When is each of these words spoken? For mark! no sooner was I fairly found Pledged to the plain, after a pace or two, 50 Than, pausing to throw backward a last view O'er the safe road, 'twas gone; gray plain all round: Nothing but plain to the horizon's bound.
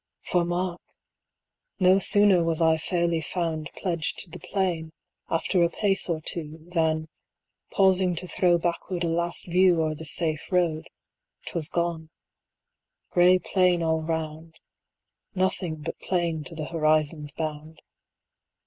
For 0.23 0.43
mark! 0.43 0.81
no 1.79 1.99
sooner 1.99 2.43
was 2.43 2.59
I 2.59 2.77
fairly 2.77 3.21
found 3.21 3.69
Pledged 3.77 4.17
to 4.21 4.31
the 4.31 4.39
plain, 4.39 4.89
after 5.29 5.61
a 5.61 5.69
pace 5.69 6.09
or 6.09 6.19
two, 6.19 6.57
50 6.57 6.69
Than, 6.71 7.07
pausing 7.71 8.15
to 8.15 8.27
throw 8.27 8.57
backward 8.57 9.03
a 9.03 9.07
last 9.07 9.45
view 9.45 9.79
O'er 9.79 9.93
the 9.93 10.05
safe 10.05 10.51
road, 10.51 10.87
'twas 11.45 11.69
gone; 11.69 12.09
gray 13.11 13.37
plain 13.37 13.83
all 13.83 14.01
round: 14.01 14.59
Nothing 15.35 15.75
but 15.75 15.99
plain 15.99 16.43
to 16.45 16.55
the 16.55 16.65
horizon's 16.65 17.31
bound. 17.33 17.79